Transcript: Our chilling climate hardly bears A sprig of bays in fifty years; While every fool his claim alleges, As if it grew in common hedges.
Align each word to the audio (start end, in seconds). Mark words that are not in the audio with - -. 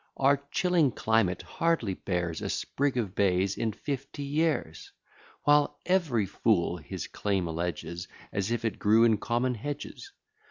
Our 0.17 0.43
chilling 0.49 0.93
climate 0.93 1.43
hardly 1.43 1.93
bears 1.93 2.41
A 2.41 2.49
sprig 2.49 2.97
of 2.97 3.13
bays 3.13 3.55
in 3.55 3.71
fifty 3.71 4.23
years; 4.23 4.91
While 5.43 5.79
every 5.85 6.25
fool 6.25 6.77
his 6.77 7.05
claim 7.05 7.45
alleges, 7.47 8.07
As 8.33 8.49
if 8.49 8.65
it 8.65 8.79
grew 8.79 9.03
in 9.03 9.17
common 9.19 9.53
hedges. 9.53 10.11